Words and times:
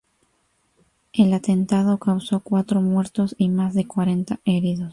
El 1.13 1.31
atentado 1.31 1.99
causó 1.99 2.39
cuatro 2.39 2.81
muertos 2.81 3.35
y 3.37 3.49
más 3.49 3.75
de 3.75 3.85
cuarenta 3.85 4.39
heridos. 4.45 4.89